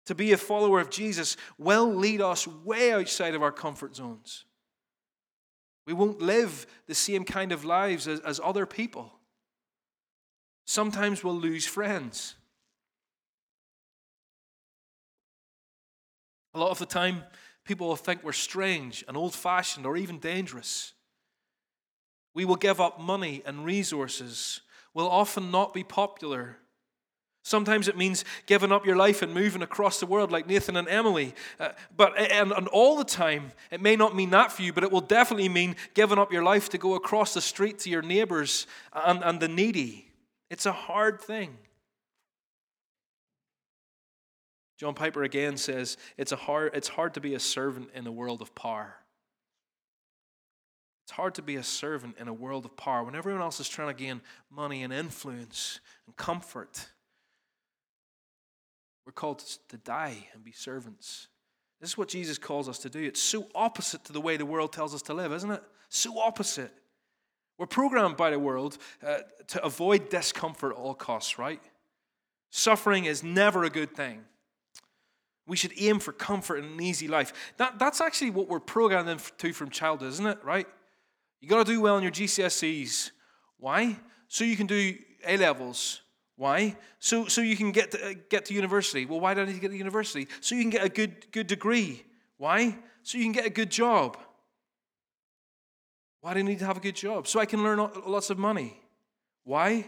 [0.07, 4.45] To be a follower of Jesus will lead us way outside of our comfort zones.
[5.87, 9.13] We won't live the same kind of lives as, as other people.
[10.65, 12.37] Sometimes we'll lose friends.
[16.55, 17.25] A lot of the time,
[17.65, 20.95] people will think we're strange and old fashioned or even dangerous.
[22.33, 24.61] We will give up money and resources.
[24.95, 26.59] We'll often not be popular
[27.45, 30.89] Sometimes it means giving up your life and moving across the world like Nathan and
[30.89, 31.35] Emily.
[31.61, 34.83] Uh, but and, and all the time, it may not mean that for you, but
[34.83, 38.01] it will definitely mean giving up your life to go across the street to your
[38.01, 40.11] neighbors and, and the needy.
[40.51, 41.59] It's a hard thing.
[44.79, 48.13] John Piper again says it's, a hard, it's hard to be a servant in a
[48.13, 48.95] world of power.
[51.05, 53.69] It's hard to be a servant in a world of power when everyone else is
[53.69, 56.89] trying to gain money and influence and comfort.
[59.07, 61.29] We're called to die and be servants.
[61.81, 63.03] This is what Jesus calls us to do.
[63.03, 65.63] It's so opposite to the way the world tells us to live, isn't it?
[65.91, 66.73] So opposite.
[67.59, 71.61] We're programmed by the world uh, to avoid discomfort at all costs, right?
[72.51, 74.25] Suffering is never a good thing.
[75.47, 77.53] We should aim for comfort and an easy life.
[77.59, 80.39] That, that's actually what we're programmed to from childhood, isn't it?
[80.43, 80.67] Right?
[81.41, 83.11] You got to do well in your GCSEs.
[83.59, 83.97] Why?
[84.29, 86.01] So you can do A levels.
[86.37, 86.77] Why?
[86.99, 89.07] So, so you can get to, uh, get to university.
[89.07, 90.27] Well, why do I need to get to university?
[90.41, 92.05] So you can get a good, good degree.
[92.39, 92.77] Why?
[93.03, 94.17] So you can get a good job.
[96.21, 97.29] Why do I need to have a good job?
[97.29, 98.81] So I can learn lots of money.
[99.45, 99.87] Why?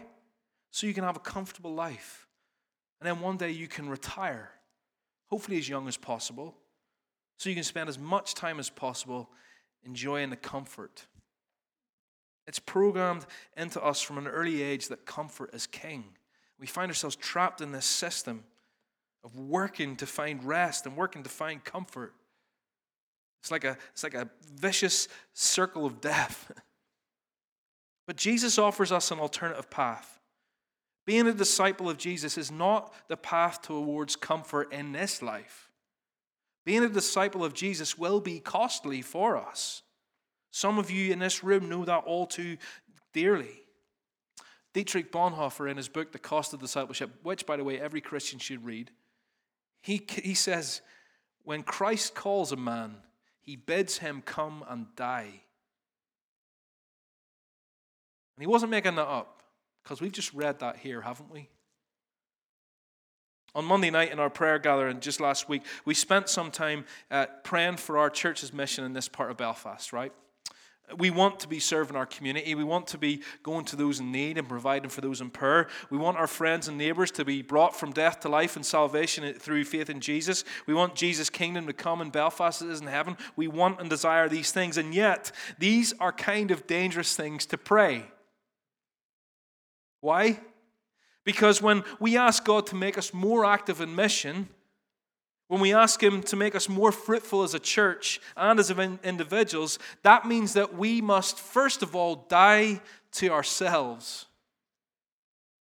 [0.71, 2.27] So you can have a comfortable life.
[3.01, 4.51] And then one day you can retire,
[5.29, 6.55] hopefully as young as possible,
[7.37, 9.29] so you can spend as much time as possible
[9.83, 11.05] enjoying the comfort.
[12.47, 16.05] It's programmed into us from an early age that comfort is king.
[16.59, 18.43] We find ourselves trapped in this system
[19.23, 22.13] of working to find rest and working to find comfort.
[23.41, 26.51] It's like a, it's like a vicious circle of death.
[28.07, 30.19] but Jesus offers us an alternative path.
[31.05, 35.69] Being a disciple of Jesus is not the path towards comfort in this life.
[36.65, 39.83] Being a disciple of Jesus will be costly for us.
[40.51, 42.57] Some of you in this room know that all too
[43.13, 43.61] dearly.
[44.73, 48.39] Dietrich Bonhoeffer, in his book, The Cost of Discipleship, which, by the way, every Christian
[48.39, 48.91] should read,
[49.81, 50.81] he, he says,
[51.43, 52.97] When Christ calls a man,
[53.41, 55.41] he bids him come and die.
[58.35, 59.41] And he wasn't making that up.
[59.83, 61.49] Because we've just read that here, haven't we?
[63.55, 67.27] On Monday night in our prayer gathering just last week, we spent some time uh,
[67.43, 70.11] praying for our church's mission in this part of Belfast, right?
[70.95, 72.55] We want to be serving our community.
[72.55, 75.67] We want to be going to those in need and providing for those in prayer.
[75.89, 79.33] We want our friends and neighbors to be brought from death to life and salvation
[79.33, 80.45] through faith in Jesus.
[80.65, 83.17] We want Jesus' kingdom to come in Belfast as it is in heaven.
[83.35, 84.77] We want and desire these things.
[84.77, 88.05] And yet, these are kind of dangerous things to pray.
[89.99, 90.39] Why?
[91.25, 94.47] Because when we ask God to make us more active in mission,
[95.47, 99.79] when we ask Him to make us more fruitful as a church and as individuals,
[100.03, 102.81] that means that we must first of all die
[103.13, 104.25] to ourselves.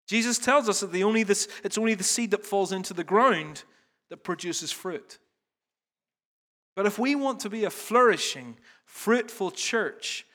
[0.08, 3.04] Jesus tells us that the only this, it's only the seed that falls into the
[3.04, 3.64] ground
[4.10, 5.18] that produces fruit.
[6.76, 10.26] But if we want to be a flourishing, fruitful church,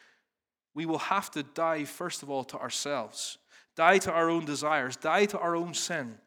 [0.74, 3.38] we will have to die first of all to ourselves
[3.78, 6.18] die to our own desires, die to our own sin.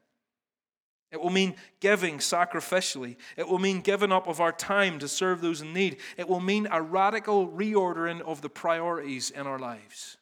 [1.12, 3.18] It will mean giving sacrificially.
[3.36, 5.98] It will mean giving up of our time to serve those in need.
[6.18, 10.18] It will mean a radical reordering of the priorities in our lives.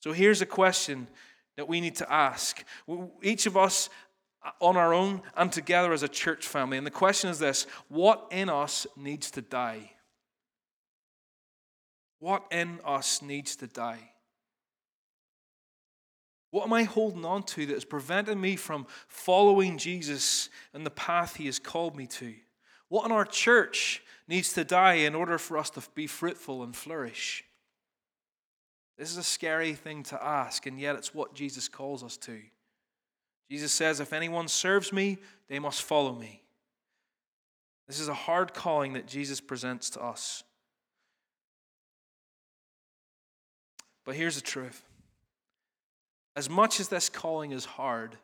[0.00, 1.08] So here's a question
[1.56, 2.62] that we need to ask.
[3.22, 3.88] Each of us
[4.44, 6.76] uh, on our own and together as a church family.
[6.76, 9.92] And the question is this what in us needs to die?
[12.18, 14.13] What in us needs to die?
[16.54, 20.90] What am I holding on to that is preventing me from following Jesus and the
[20.90, 22.32] path he has called me to?
[22.86, 26.76] What in our church needs to die in order for us to be fruitful and
[26.76, 27.42] flourish?
[28.96, 32.38] This is a scary thing to ask, and yet it's what Jesus calls us to.
[33.50, 36.40] Jesus says, If anyone serves me, they must follow me.
[37.88, 40.44] This is a hard calling that Jesus presents to us.
[44.04, 44.84] But here's the truth
[46.36, 48.16] as much as this calling is hard,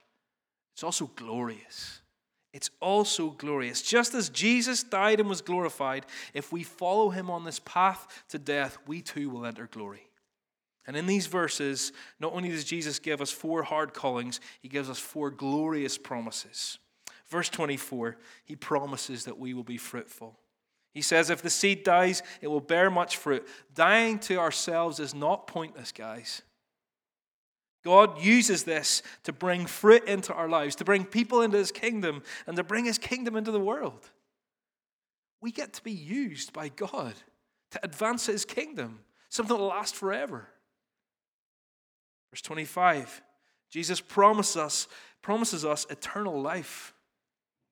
[0.74, 2.00] it's also glorious.
[2.52, 3.82] It's also glorious.
[3.82, 8.38] Just as Jesus died and was glorified, if we follow him on this path to
[8.38, 10.08] death, we too will enter glory.
[10.86, 14.90] And in these verses, not only does Jesus give us four hard callings, he gives
[14.90, 16.78] us four glorious promises.
[17.28, 20.36] Verse 24, he promises that we will be fruitful.
[20.92, 23.46] He says, If the seed dies, it will bear much fruit.
[23.72, 26.42] Dying to ourselves is not pointless, guys.
[27.84, 32.22] God uses this to bring fruit into our lives, to bring people into his kingdom,
[32.46, 34.10] and to bring his kingdom into the world.
[35.40, 37.14] We get to be used by God
[37.70, 40.48] to advance his kingdom, something that will last forever.
[42.30, 43.22] Verse 25,
[43.70, 44.88] Jesus promises us,
[45.22, 46.92] promises us eternal life.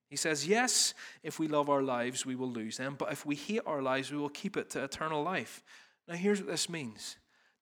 [0.09, 3.35] He says, Yes, if we love our lives, we will lose them, but if we
[3.35, 5.63] hate our lives, we will keep it to eternal life.
[6.07, 7.17] Now, here's what this means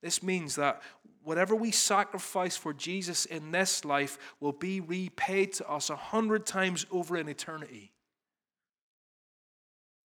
[0.06, 0.80] this means that
[1.24, 6.46] whatever we sacrifice for Jesus in this life will be repaid to us a hundred
[6.46, 7.90] times over in eternity.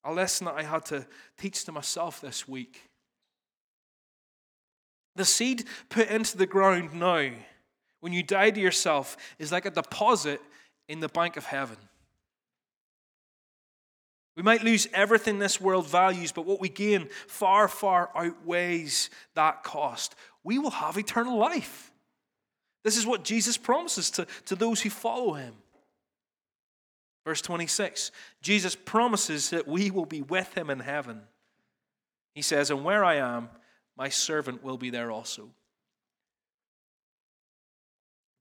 [0.03, 1.05] A lesson that I had to
[1.37, 2.89] teach to myself this week.
[5.15, 7.29] The seed put into the ground now,
[7.99, 10.41] when you die to yourself, is like a deposit
[10.89, 11.77] in the bank of heaven.
[14.35, 19.63] We might lose everything this world values, but what we gain far, far outweighs that
[19.63, 20.15] cost.
[20.43, 21.91] We will have eternal life.
[22.83, 25.53] This is what Jesus promises to, to those who follow him.
[27.25, 28.11] Verse 26
[28.41, 31.21] Jesus promises that we will be with him in heaven.
[32.33, 33.49] He says, And where I am,
[33.97, 35.49] my servant will be there also.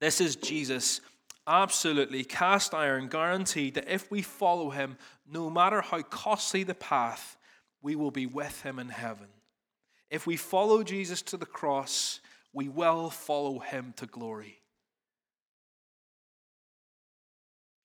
[0.00, 1.02] This is Jesus
[1.46, 7.36] absolutely cast iron guaranteed that if we follow him, no matter how costly the path,
[7.82, 9.28] we will be with him in heaven.
[10.10, 12.20] If we follow Jesus to the cross,
[12.52, 14.60] we will follow him to glory.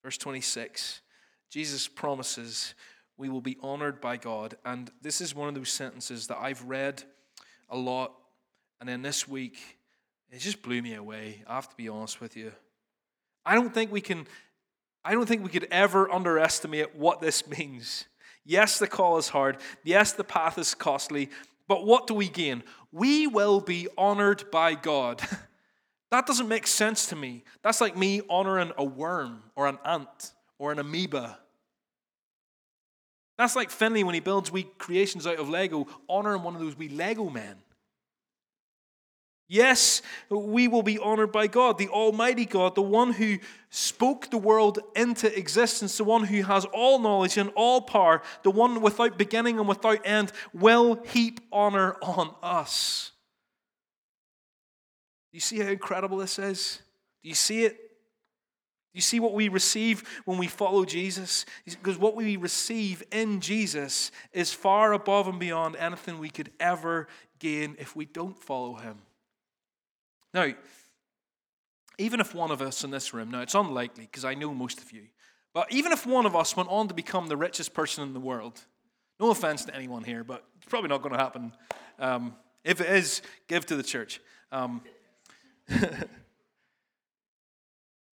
[0.03, 1.01] Verse 26
[1.49, 2.73] Jesus promises
[3.17, 4.55] we will be honored by God.
[4.65, 7.03] And this is one of those sentences that I've read
[7.69, 8.13] a lot.
[8.79, 9.57] And then this week,
[10.31, 11.43] it just blew me away.
[11.47, 12.51] I have to be honest with you.
[13.45, 14.27] I don't think we can,
[15.03, 18.05] I don't think we could ever underestimate what this means.
[18.45, 19.57] Yes, the call is hard.
[19.83, 21.29] Yes, the path is costly.
[21.67, 22.63] But what do we gain?
[22.91, 25.21] We will be honored by God.
[26.11, 27.43] that doesn't make sense to me.
[27.63, 31.39] That's like me honoring a worm or an ant or an amoeba.
[33.37, 36.77] That's like Finley when he builds wee creations out of Lego, honoring one of those
[36.77, 37.55] wee Lego men.
[39.47, 43.37] Yes, we will be honored by God, the Almighty God, the one who
[43.69, 48.49] spoke the world into existence, the one who has all knowledge and all power, the
[48.49, 53.11] one without beginning and without end, will heap honor on us.
[55.31, 56.79] Do you see how incredible this is?
[57.21, 57.73] Do you see it?
[57.73, 61.45] Do you see what we receive when we follow Jesus?
[61.65, 67.07] Because what we receive in Jesus is far above and beyond anything we could ever
[67.37, 69.01] gain if we don't follow him.
[70.35, 70.53] Now,
[71.97, 74.81] even if one of us in this room, now it's unlikely because I know most
[74.81, 75.03] of you,
[75.53, 78.19] but even if one of us went on to become the richest person in the
[78.19, 78.59] world,
[79.17, 81.53] no offense to anyone here, but it's probably not going to happen.
[81.99, 84.19] Um, if it is, give to the church.
[84.51, 84.81] Um,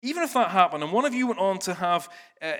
[0.02, 2.08] even if that happened and one of you went on to have
[2.42, 2.54] uh,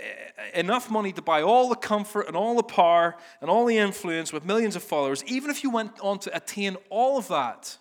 [0.54, 4.32] enough money to buy all the comfort and all the power and all the influence
[4.32, 7.76] with millions of followers, even if you went on to attain all of that,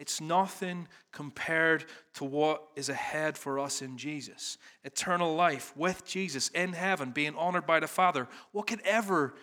[0.00, 1.84] it's nothing compared
[2.14, 4.56] to what is ahead for us in Jesus.
[4.82, 8.26] Eternal life with Jesus in heaven, being honored by the Father.
[8.52, 9.34] What could ever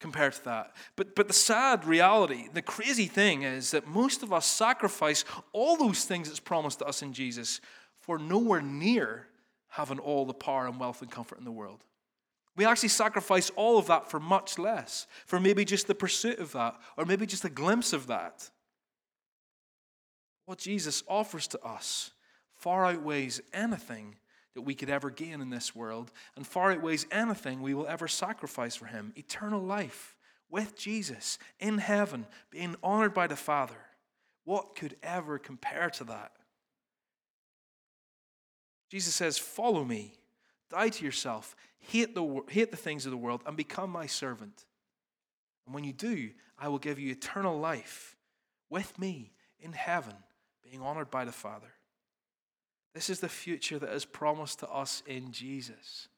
[0.00, 0.74] compare to that?
[0.96, 5.76] But, but the sad reality, the crazy thing is that most of us sacrifice all
[5.76, 7.60] those things that's promised to us in Jesus
[8.00, 9.28] for nowhere near
[9.68, 11.84] having all the power and wealth and comfort in the world.
[12.56, 16.50] We actually sacrifice all of that for much less, for maybe just the pursuit of
[16.52, 18.50] that, or maybe just a glimpse of that.
[20.50, 22.10] What Jesus offers to us
[22.56, 24.16] far outweighs anything
[24.54, 28.08] that we could ever gain in this world and far outweighs anything we will ever
[28.08, 29.12] sacrifice for Him.
[29.14, 30.16] Eternal life
[30.50, 33.76] with Jesus in heaven, being honored by the Father.
[34.42, 36.32] What could ever compare to that?
[38.90, 40.14] Jesus says, Follow me,
[40.68, 44.64] die to yourself, hate the, hate the things of the world, and become my servant.
[45.64, 48.16] And when you do, I will give you eternal life
[48.68, 49.30] with me
[49.60, 50.16] in heaven
[50.70, 51.72] being honored by the Father.
[52.94, 56.08] This is the future that is promised to us in Jesus.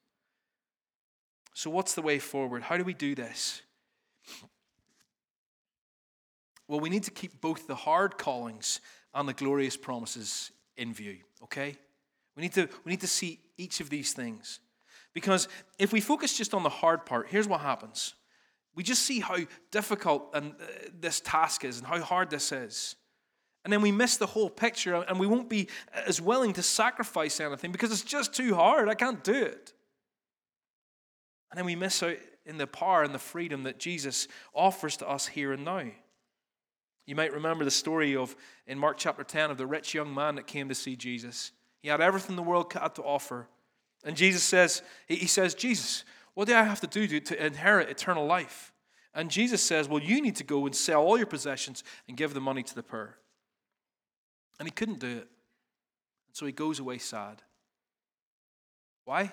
[1.53, 2.63] So, what's the way forward?
[2.63, 3.61] How do we do this?
[6.67, 8.79] Well, we need to keep both the hard callings
[9.13, 11.75] and the glorious promises in view, okay?
[12.35, 14.59] We need to, we need to see each of these things.
[15.13, 15.47] Because
[15.77, 18.15] if we focus just on the hard part, here's what happens.
[18.75, 19.37] We just see how
[19.71, 20.65] difficult and, uh,
[20.99, 22.95] this task is and how hard this is.
[23.63, 25.67] And then we miss the whole picture and we won't be
[26.05, 28.89] as willing to sacrifice anything because it's just too hard.
[28.89, 29.73] I can't do it.
[31.49, 35.07] And then we miss out in the power and the freedom that Jesus offers to
[35.07, 35.85] us here and now.
[37.05, 38.35] You might remember the story of
[38.65, 41.51] in Mark chapter 10 of the rich young man that came to see Jesus.
[41.81, 43.47] He had everything the world had to offer.
[44.03, 47.89] And Jesus says, He says, Jesus, what do I have to do to, to inherit
[47.89, 48.71] eternal life?
[49.13, 52.33] And Jesus says, Well, you need to go and sell all your possessions and give
[52.33, 53.17] the money to the poor.
[54.59, 55.27] And he couldn't do it.
[56.27, 57.41] And so he goes away sad.
[59.05, 59.31] Why?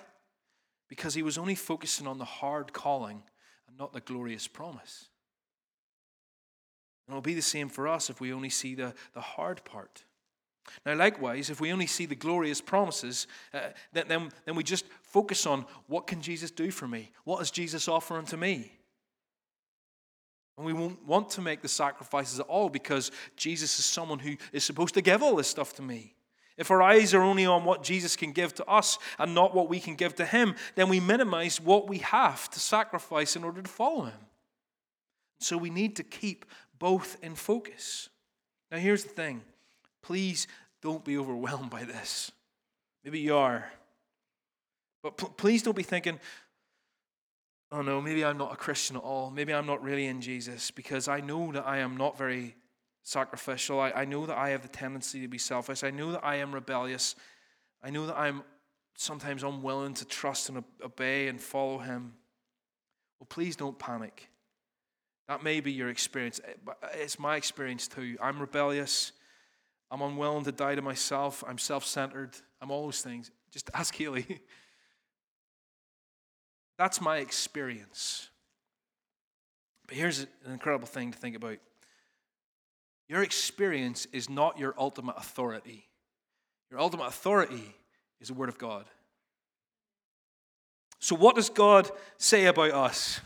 [0.87, 3.23] Because he was only focusing on the hard calling
[3.67, 5.07] and not the glorious promise.
[7.07, 10.03] And it'll be the same for us if we only see the, the hard part.
[10.85, 14.85] Now, likewise, if we only see the glorious promises, uh, then, then, then we just
[15.01, 17.11] focus on what can Jesus do for me?
[17.23, 18.71] What is Jesus offering to me?
[20.61, 24.37] And we won't want to make the sacrifices at all because Jesus is someone who
[24.53, 26.13] is supposed to give all this stuff to me.
[26.55, 29.69] If our eyes are only on what Jesus can give to us and not what
[29.69, 33.63] we can give to him, then we minimize what we have to sacrifice in order
[33.63, 34.19] to follow him.
[35.39, 36.45] So we need to keep
[36.77, 38.09] both in focus.
[38.69, 39.41] Now, here's the thing
[40.03, 40.45] please
[40.83, 42.31] don't be overwhelmed by this.
[43.03, 43.71] Maybe you are.
[45.01, 46.19] But p- please don't be thinking,
[47.71, 49.31] oh no, maybe I'm not a Christian at all.
[49.31, 52.55] Maybe I'm not really in Jesus because I know that I am not very
[53.03, 53.79] sacrificial.
[53.79, 55.83] I, I know that I have the tendency to be selfish.
[55.83, 57.15] I know that I am rebellious.
[57.83, 58.43] I know that I'm
[58.95, 62.13] sometimes unwilling to trust and obey and follow Him.
[63.19, 64.29] Well, please don't panic.
[65.27, 66.41] That may be your experience.
[66.45, 68.17] Eh, it's my experience too.
[68.21, 69.13] I'm rebellious.
[69.89, 71.43] I'm unwilling to die to myself.
[71.47, 72.35] I'm self centered.
[72.61, 73.31] I'm all those things.
[73.51, 74.41] Just ask Haley.
[76.77, 78.29] That's my experience.
[79.87, 81.57] But here's an incredible thing to think about
[83.09, 85.89] your experience is not your ultimate authority.
[86.69, 87.75] Your ultimate authority
[88.21, 88.85] is the Word of God.
[90.99, 93.19] So, what does God say about us?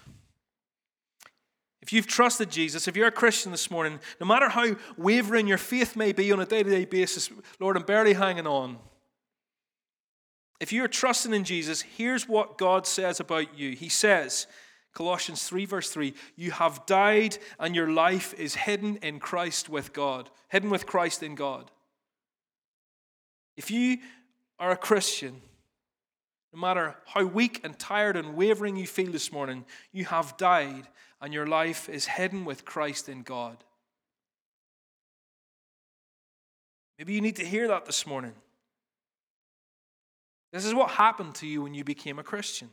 [1.82, 5.60] If you've trusted Jesus, if you're a Christian this morning, no matter how wavering your
[5.60, 7.30] faith may be on a day to day basis,
[7.60, 8.80] Lord, I'm barely hanging on.
[10.60, 13.76] If you're trusting in Jesus, here's what God says about you.
[13.76, 14.48] He says,
[14.94, 19.92] Colossians 3, verse 3, you have died and your life is hidden in Christ with
[19.92, 21.70] God, hidden with Christ in God.
[23.58, 23.98] If you
[24.58, 25.42] are a Christian,
[26.54, 30.88] no matter how weak and tired and wavering you feel this morning, you have died
[31.22, 33.58] and your life is hidden with Christ in God.
[36.98, 38.34] Maybe you need to hear that this morning.
[40.56, 42.70] This is what happened to you when you became a Christian.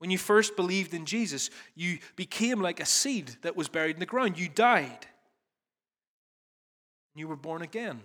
[0.00, 4.00] When you first believed in Jesus, you became like a seed that was buried in
[4.00, 4.38] the ground.
[4.38, 5.06] You died.
[7.14, 8.02] You were born again.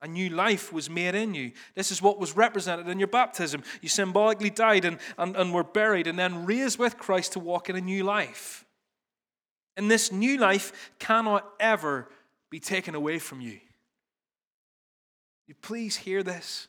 [0.00, 1.50] A new life was made in you.
[1.74, 3.64] This is what was represented in your baptism.
[3.82, 7.68] You symbolically died and, and, and were buried and then raised with Christ to walk
[7.68, 8.64] in a new life.
[9.76, 12.08] And this new life cannot ever
[12.48, 13.58] be taken away from you.
[15.48, 16.68] You please hear this.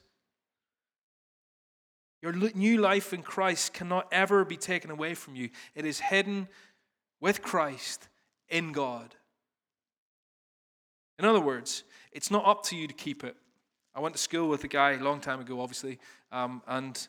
[2.25, 5.51] Your new life in Christ cannot ever be taken away from you.
[5.75, 6.47] It is hidden
[7.21, 8.07] with Christ
[8.49, 9.13] in God.
[11.19, 13.35] In other words, it's not up to you to keep it.
[13.93, 15.99] I went to school with a guy a long time ago, obviously,
[16.31, 17.07] um, and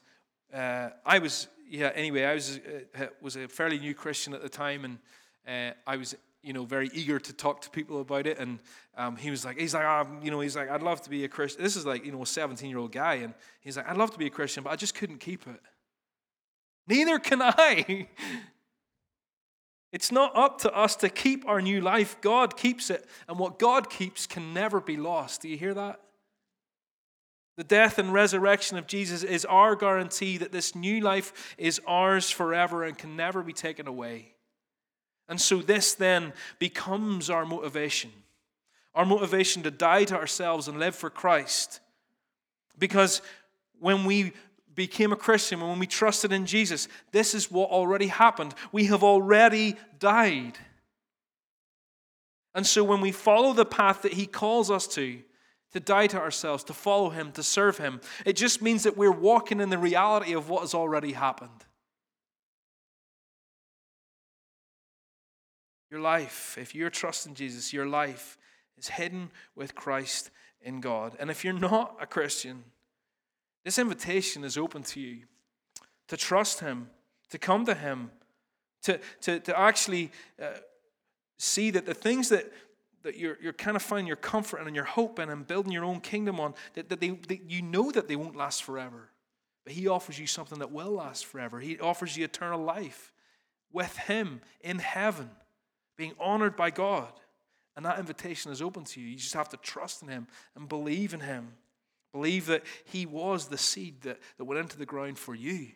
[0.52, 1.92] uh, I was yeah.
[1.94, 2.60] Anyway, I was
[2.98, 4.98] uh, was a fairly new Christian at the time, and
[5.48, 6.14] uh, I was
[6.46, 8.38] you know very eager to talk to people about it.
[8.38, 8.60] And
[8.96, 11.24] um, he was like, he's like, oh, you know, he's like, I'd love to be
[11.24, 11.62] a Christian.
[11.62, 14.12] This is like you know a 17 year old guy, and he's like, I'd love
[14.12, 15.60] to be a Christian, but I just couldn't keep it.
[16.86, 18.06] Neither can I.
[19.92, 22.20] It's not up to us to keep our new life.
[22.20, 23.06] God keeps it.
[23.28, 25.42] And what God keeps can never be lost.
[25.42, 26.00] Do you hear that?
[27.56, 32.30] The death and resurrection of Jesus is our guarantee that this new life is ours
[32.30, 34.35] forever and can never be taken away.
[35.28, 38.12] And so, this then becomes our motivation
[38.96, 41.80] our motivation to die to ourselves and live for Christ.
[42.78, 43.20] Because
[43.78, 44.32] when we
[44.74, 48.54] became a Christian, when we trusted in Jesus, this is what already happened.
[48.72, 50.58] We have already died.
[52.54, 55.18] And so when we follow the path that He calls us to,
[55.74, 59.12] to die to ourselves, to follow Him, to serve Him, it just means that we're
[59.12, 61.65] walking in the reality of what has already happened.
[65.96, 68.36] Your life, if you're trusting Jesus, your life
[68.76, 70.30] is hidden with Christ
[70.60, 71.16] in God.
[71.18, 72.64] And if you're not a Christian,
[73.64, 75.20] this invitation is open to you
[76.08, 76.90] to trust Him,
[77.30, 78.10] to come to Him,
[78.82, 80.58] to, to, to actually uh,
[81.38, 82.52] see that the things that,
[83.02, 85.86] that you're, you're kind of finding your comfort and your hope in and building your
[85.86, 89.08] own kingdom on, that, that, they, that you know that they won't last forever.
[89.64, 91.58] But He offers you something that will last forever.
[91.58, 93.14] He offers you eternal life
[93.72, 95.30] with Him in heaven,
[95.96, 97.12] being honored by God.
[97.76, 99.08] And that invitation is open to you.
[99.08, 101.52] You just have to trust in Him and believe in Him.
[102.12, 105.68] Believe that He was the seed that, that went into the ground for you.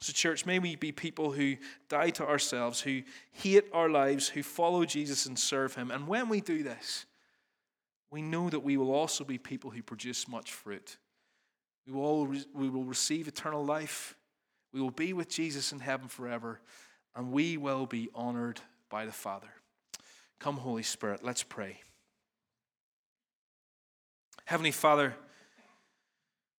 [0.00, 1.56] So, church, may we be people who
[1.88, 3.02] die to ourselves, who
[3.32, 5.90] hate our lives, who follow Jesus and serve Him.
[5.90, 7.04] And when we do this,
[8.10, 10.96] we know that we will also be people who produce much fruit.
[11.86, 14.16] We will, we will receive eternal life.
[14.72, 16.60] We will be with Jesus in heaven forever.
[17.14, 19.48] And we will be honored by the Father.
[20.38, 21.80] Come, Holy Spirit, let's pray.
[24.46, 25.14] Heavenly Father,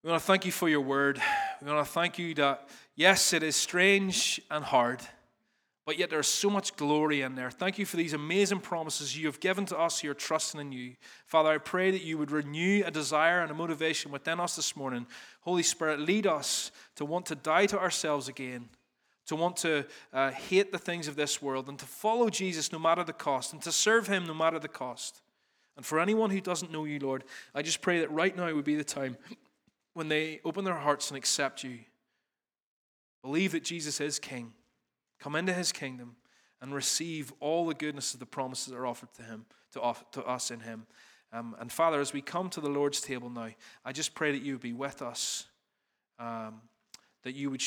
[0.04, 1.22] we want to thank you for your word.
[1.62, 5.02] We want to thank you that, yes, it is strange and hard,
[5.86, 7.52] but yet there's so much glory in there.
[7.52, 10.72] Thank you for these amazing promises you have given to us who are trusting in
[10.72, 10.95] you.
[11.26, 14.76] Father, I pray that you would renew a desire and a motivation within us this
[14.76, 15.06] morning.
[15.41, 18.70] Holy Spirit, lead us to want to die to ourselves again,
[19.28, 22.80] to want to uh, hate the things of this world, and to follow Jesus no
[22.80, 25.22] matter the cost, and to serve him no matter the cost.
[25.78, 27.24] And for anyone who doesn't know you, Lord,
[27.55, 29.17] I just pray that right now would be the time
[29.93, 31.80] when they open their hearts and accept you,
[33.22, 34.53] believe that Jesus is King,
[35.19, 36.15] come into his kingdom,
[36.61, 40.09] and receive all the goodness of the promises that are offered to him, to, off,
[40.11, 40.86] to us in him.
[41.34, 43.49] Um, and Father, as we come to the Lord's table now,
[43.86, 45.45] I just pray that you would be with us,
[46.19, 46.61] um,
[47.24, 47.61] that you would